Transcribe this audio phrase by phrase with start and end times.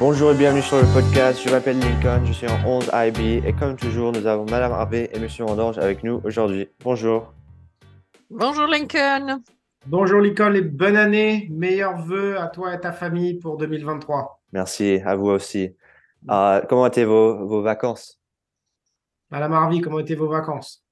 [0.00, 1.42] Bonjour et bienvenue sur le podcast.
[1.44, 5.10] Je m'appelle Lincoln, je suis en 11 IB et comme toujours, nous avons Madame Harvey
[5.12, 6.68] et Monsieur Andange avec nous aujourd'hui.
[6.84, 7.34] Bonjour.
[8.30, 9.42] Bonjour Lincoln.
[9.86, 11.48] Bonjour Lincoln et bonne année.
[11.50, 14.40] Meilleurs vœux à toi et ta famille pour 2023.
[14.52, 15.74] Merci, à vous aussi.
[16.30, 18.20] Euh, comment étaient vos, vos vacances?
[19.32, 20.84] Madame Harvey, comment étaient vos vacances?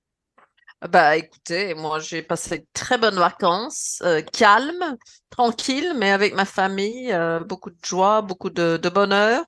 [0.83, 4.97] Bah écoutez, moi j'ai passé de très bonnes vacances, euh, calmes,
[5.31, 9.45] tranquilles, mais avec ma famille, euh, beaucoup de joie, beaucoup de, de bonheur.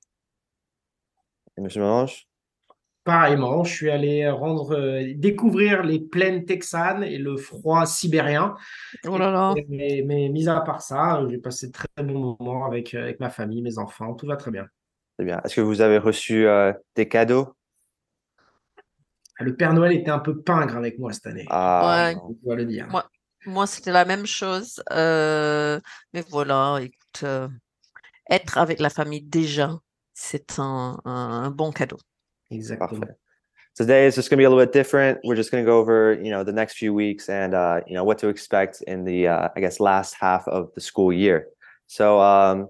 [1.57, 2.27] Et Monsieur Mélange
[3.05, 8.55] Pareillement, je suis allé rendre euh, découvrir les plaines texanes et le froid sibérien.
[9.07, 9.55] Oh là là.
[9.69, 13.19] Mais, mais mis à part ça, j'ai passé de très bons moments avec, euh, avec
[13.19, 14.15] ma famille, mes enfants.
[14.15, 14.67] Tout va très bien.
[15.19, 15.41] C'est bien.
[15.45, 17.55] Est-ce que vous avez reçu euh, des cadeaux?
[19.41, 21.47] Le Père Noël était un peu pingre avec moi cette année.
[21.49, 22.15] Ah, Ouais.
[22.15, 22.31] non.
[22.41, 22.87] Je dois le dire.
[22.91, 23.09] Moi-
[23.47, 25.79] Moi c'était la même chose, euh,
[26.13, 27.49] mais voilà, écoute, euh,
[28.29, 29.79] être avec la famille déjà,
[30.13, 31.99] c'est un, un, un bon cadeau.
[32.51, 33.01] Exactement.
[33.01, 33.15] Parfait.
[33.77, 35.21] Today is just going to be a little bit different.
[35.23, 37.95] We're just going to go over, you know, the next few weeks and, uh, you
[37.95, 41.47] know, what to expect in the, uh, I guess, last half of the school year.
[41.87, 42.69] So um,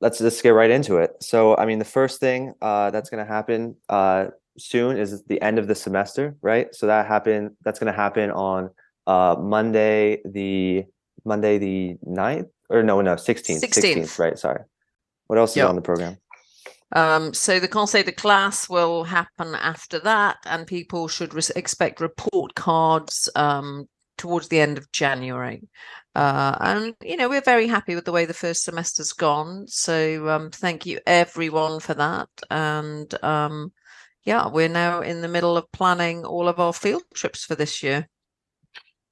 [0.00, 1.10] let's just get right into it.
[1.20, 4.28] So, I mean, the first thing uh, that's going to happen uh,
[4.60, 6.74] soon is the end of the semester, right?
[6.74, 7.56] So that happen.
[7.64, 8.70] That's going to happen on
[9.06, 10.84] uh, Monday, the
[11.24, 13.96] Monday the 9th or no, no, 16th, 16th.
[13.96, 14.38] 16th, right?
[14.38, 14.62] Sorry.
[15.26, 16.16] What else is on the program?
[16.92, 22.00] Um, so the Conseil de classe will happen after that, and people should res- expect
[22.00, 23.88] report cards um,
[24.18, 25.62] towards the end of January.
[26.16, 29.66] Uh, and you know we're very happy with the way the first semester's gone.
[29.68, 32.28] So um, thank you everyone for that.
[32.50, 33.72] And um,
[34.24, 37.82] yeah, we're now in the middle of planning all of our field trips for this
[37.82, 38.06] year.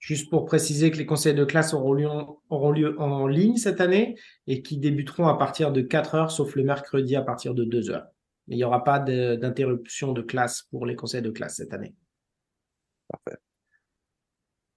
[0.00, 2.08] Juste pour préciser que les conseils de classe auront lieu,
[2.50, 6.54] auront lieu en ligne cette année et qui débuteront à partir de 4 heures, sauf
[6.54, 8.06] le mercredi à partir de 2 heures.
[8.47, 11.74] Mais il n'y aura pas de- d'interruption de classe pour les conseils de classe cette
[11.74, 11.94] année.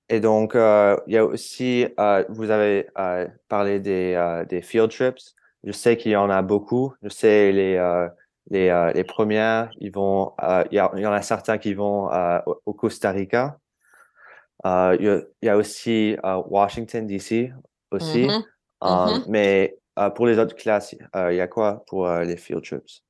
[0.10, 4.62] Et donc, euh, il y a aussi, euh, vous avez euh, parlé des, euh, des
[4.62, 5.22] field trips.
[5.64, 6.94] Je sais qu'il y en a beaucoup.
[7.04, 8.10] Je sais les, euh,
[8.52, 12.38] les, euh, les premières, ils vont, euh, il y, en a certains qui vont euh,
[12.66, 13.58] au, Costa Rica.
[14.66, 17.54] Euh, il, y a, il y a aussi euh, Washington, D.C.
[17.92, 18.28] aussi.
[18.28, 18.44] Mhm.
[18.84, 19.24] Euh, Mhm.
[19.28, 22.64] Mais euh, pour les autres classes, euh, il y a quoi pour euh, les field
[22.64, 23.04] trips?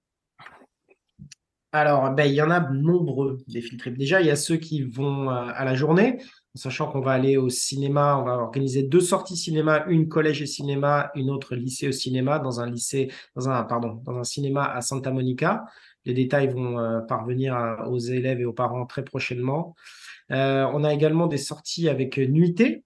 [1.72, 3.98] Alors, ben, il y en a nombreux des field trips.
[3.98, 6.20] Déjà, il y a ceux qui vont euh, à la journée,
[6.56, 8.18] sachant qu'on va aller au cinéma.
[8.18, 12.40] On va organiser deux sorties cinéma, une collège et cinéma, une autre lycée au cinéma,
[12.40, 15.66] dans un lycée, dans un, cinéma à Santa Monica.
[16.06, 19.76] Les détails vont euh, parvenir aux élèves et aux parents très prochainement.
[20.32, 22.84] Euh, on a également des sorties avec nuitée.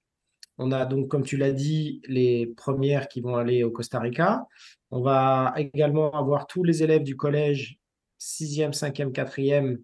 [0.57, 4.47] On a donc, comme tu l'as dit, les premières qui vont aller au Costa Rica.
[4.91, 7.77] On va également avoir tous les élèves du collège
[8.19, 9.79] 6e, 5e, 4e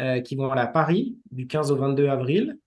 [0.00, 2.58] euh, qui vont aller à Paris du 15 au 22 avril.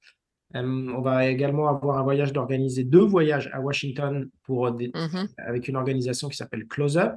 [0.55, 0.61] Euh,
[0.95, 5.27] on va également avoir un voyage d'organiser deux voyages à Washington pour des- Mhm.
[5.37, 7.15] avec une organisation qui s'appelle Close Up.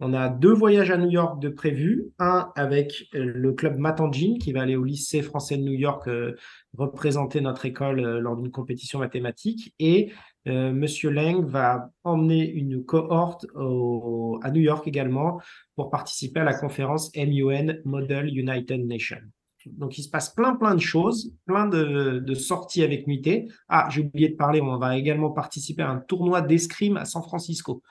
[0.00, 2.06] On a deux voyages à New York de prévus.
[2.18, 6.08] Un avec euh, le club Matangine qui va aller au lycée français de New York
[6.08, 6.34] euh,
[6.76, 9.72] représenter notre école euh, lors d'une compétition mathématique.
[9.78, 10.10] Et
[10.48, 15.40] euh, Monsieur Lang va emmener une cohorte au- à New York également
[15.76, 19.22] pour participer à la conférence MUN Model United Nations.
[19.66, 23.48] Donc, il se passe plein, plein de choses, plein de, de sorties avec nuitée.
[23.68, 27.22] Ah, j'ai oublié de parler, on va également participer à un tournoi d'escrime à San
[27.22, 27.82] Francisco.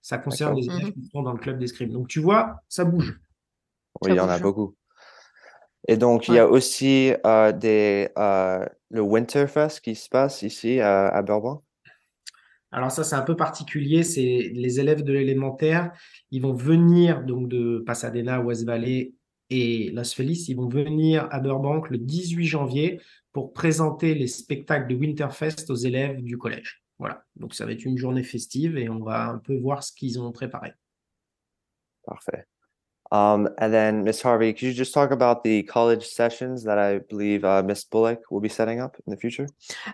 [0.00, 1.92] Ça concerne les élèves qui sont dans le club d'escrime.
[1.92, 3.20] Donc, tu vois, ça bouge.
[4.02, 4.74] Oui, il y en a beaucoup.
[5.88, 10.80] Et donc, il y a aussi euh, des, euh, le Winterfest qui se passe ici
[10.80, 11.62] à, à Bourbon.
[12.72, 14.04] Alors ça, c'est un peu particulier.
[14.04, 15.92] C'est les élèves de l'élémentaire,
[16.30, 19.12] ils vont venir donc de Pasadena, West Valley
[19.50, 20.48] et Los Feliz.
[20.48, 23.00] Ils vont venir à Burbank le 18 janvier
[23.32, 26.82] pour présenter les spectacles de Winterfest aux élèves du collège.
[26.98, 27.24] Voilà.
[27.36, 30.20] Donc ça va être une journée festive et on va un peu voir ce qu'ils
[30.20, 30.72] ont préparé.
[32.04, 32.44] Parfait.
[33.12, 36.98] Um, and then, Miss Harvey, could you just talk about the college sessions that I
[36.98, 39.48] believe uh, Miss Bullock will be setting up in the future?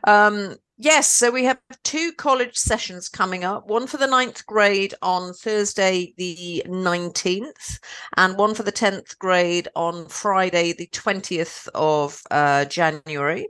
[0.05, 4.95] Um, yes, so we have two college sessions coming up one for the ninth grade
[5.01, 7.79] on Thursday, the 19th,
[8.17, 13.49] and one for the 10th grade on Friday, the 20th of uh, January.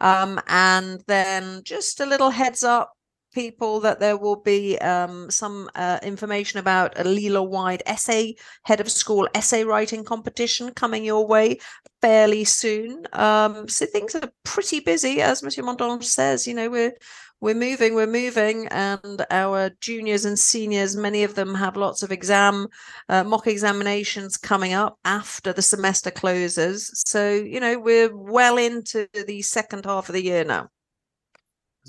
[0.00, 2.92] Um, and then just a little heads up
[3.32, 8.34] people that there will be um, some uh, information about a Lila wide essay
[8.64, 11.58] head of school essay writing competition coming your way
[12.00, 13.06] fairly soon.
[13.12, 16.46] Um, so things are pretty busy, as Monsieur Montange says.
[16.46, 16.92] You know, we're
[17.40, 22.12] we're moving, we're moving, and our juniors and seniors, many of them have lots of
[22.12, 22.66] exam,
[23.08, 26.92] uh, mock examinations coming up after the semester closes.
[27.06, 30.68] So, you know, we're well into the second half of the year now.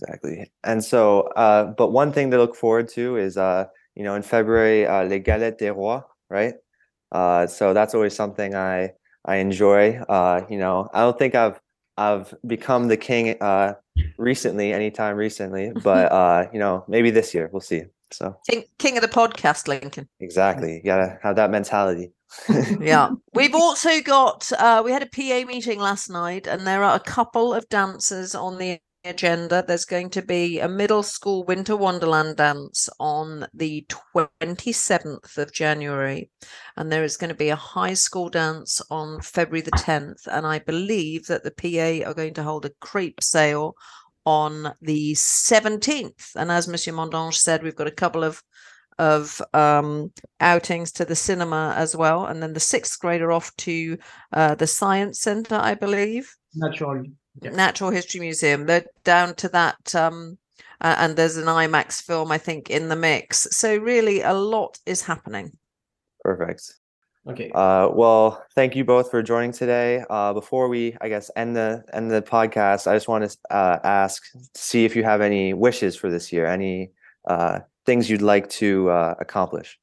[0.01, 0.51] Exactly.
[0.63, 3.65] And so, uh, but one thing to look forward to is, uh,
[3.95, 6.56] you know, in February, uh, Les Galettes des Rois, right?
[7.12, 8.94] Uh, so that's always something I
[9.25, 9.98] I enjoy.
[10.09, 11.59] Uh, you know, I don't think I've
[11.98, 13.74] I've become the king uh
[14.18, 17.83] recently, anytime recently, but uh, you know, maybe this year we'll see.
[18.12, 20.07] So King, king of the podcast, Lincoln.
[20.19, 22.12] exactly, you gotta have that mentality.
[22.80, 26.95] yeah we've also got uh we had a pa meeting last night and there are
[26.95, 31.75] a couple of dancers on the agenda there's going to be a middle school winter
[31.75, 36.30] wonderland dance on the 27th of january
[36.77, 40.45] and there is going to be a high school dance on february the 10th and
[40.45, 43.75] i believe that the pa are going to hold a crepe sale
[44.25, 48.42] on the 17th and as monsieur mondange said we've got a couple of
[49.00, 50.12] of um,
[50.42, 52.25] outings to the cinema as well.
[52.25, 53.98] And then the sixth grade are off to
[54.31, 57.03] uh, the Science Centre, I believe, Natural.
[57.42, 57.51] Yeah.
[57.51, 58.66] Natural History Museum.
[58.66, 59.95] They're down to that.
[59.95, 60.38] Um,
[60.81, 63.48] uh, and there's an IMAX film, I think, in the mix.
[63.51, 65.51] So, really, a lot is happening.
[66.24, 66.74] Perfect.
[67.28, 67.51] Okay.
[67.54, 70.04] Uh, well, thank you both for joining today.
[70.10, 73.77] Uh, before we, I guess, end the end the podcast, I just want to uh,
[73.84, 74.24] ask,
[74.56, 76.92] see if you have any wishes for this year, any
[77.25, 79.77] uh, things you'd like to uh, accomplish.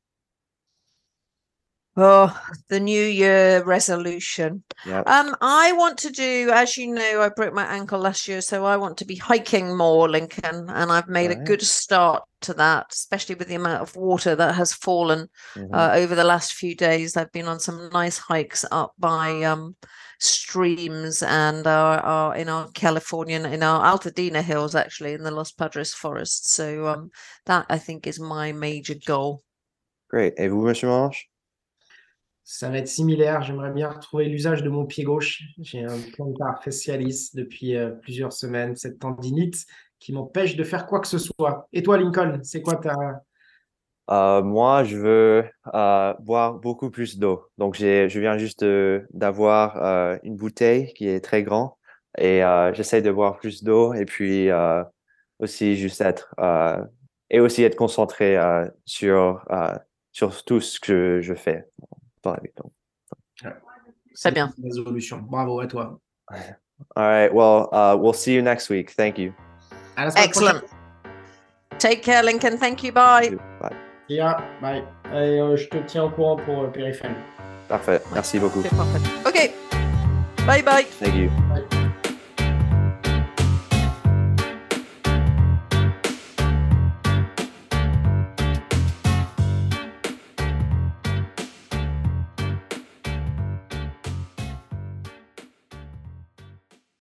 [2.00, 4.62] Oh, the New Year resolution.
[4.86, 5.00] Yeah.
[5.00, 8.64] Um, I want to do, as you know, I broke my ankle last year, so
[8.64, 12.86] I want to be hiking more, Lincoln, and I've made a good start to that,
[12.92, 15.74] especially with the amount of water that has fallen Mhm.
[15.74, 17.16] uh, over the last few days.
[17.16, 19.74] I've been on some nice hikes up by um,
[20.20, 25.94] streams and our in our Californian in our Altadena hills, actually in the Los Padres
[25.94, 26.48] forest.
[26.48, 27.10] So um,
[27.46, 29.42] that I think is my major goal.
[30.08, 30.34] Great.
[30.38, 31.28] Et vous, Monsieur Manche?
[32.50, 33.42] Ça va être similaire.
[33.42, 35.42] J'aimerais bien retrouver l'usage de mon pied gauche.
[35.58, 39.66] J'ai un plantar fascialis depuis euh, plusieurs semaines, cette tendinite
[39.98, 41.68] qui m'empêche de faire quoi que ce soit.
[41.74, 42.96] Et toi, Lincoln, c'est quoi ta...
[44.10, 47.44] Euh, moi, je veux euh, boire beaucoup plus d'eau.
[47.58, 48.64] Donc, je viens juste
[49.12, 51.72] d'avoir une bouteille qui est très grande
[52.16, 52.40] et
[52.72, 54.48] j'essaie de boire plus d'eau et puis
[55.38, 56.34] aussi juste être
[57.28, 58.38] et aussi être concentré
[58.86, 59.44] sur
[60.12, 61.66] sur tout ce que je fais
[62.22, 62.50] dans la vie.
[62.56, 62.72] Donc,
[64.14, 64.52] c'est bien.
[64.62, 65.18] Résolution.
[65.18, 66.00] Bravo à toi.
[66.96, 67.32] All right.
[67.32, 68.90] Well, uh, we'll see you next week.
[68.90, 69.32] Thank you.
[69.96, 70.62] À la semaine Excellent.
[71.78, 72.58] Take care, Lincoln.
[72.58, 72.92] Thank you.
[72.92, 73.36] Bye.
[73.60, 73.76] Bye.
[74.08, 74.82] Yeah, bye.
[75.12, 77.14] Et, euh, je te tiens au courant pour euh, Périphérie.
[77.68, 78.00] Parfait.
[78.14, 78.60] Merci beaucoup.
[79.26, 79.52] Okay.
[80.46, 80.86] Bye bye.
[80.98, 81.77] Thank you.